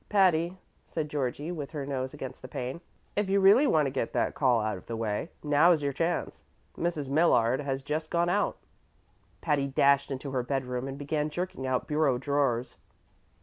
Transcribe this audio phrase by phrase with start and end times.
[0.09, 0.57] "Patty,"
[0.87, 2.81] said Georgie, with her nose against the pane,
[3.15, 6.43] "if you really want to get that call out of the way, now's your chance.
[6.75, 7.07] Mrs.
[7.07, 8.57] Millard has just gone out."
[9.41, 12.77] Patty dashed into her bedroom and began jerking out bureau drawers.